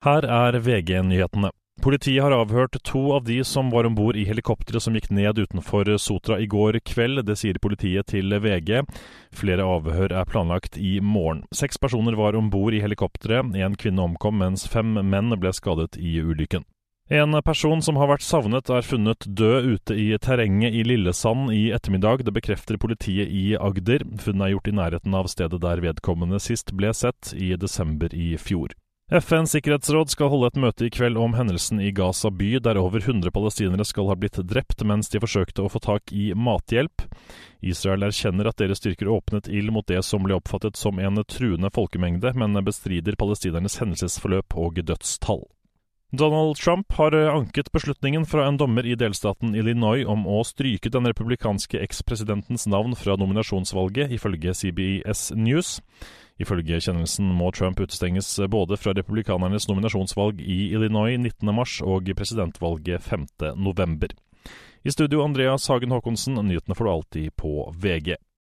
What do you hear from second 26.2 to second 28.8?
sist ble sett, i desember i fjor.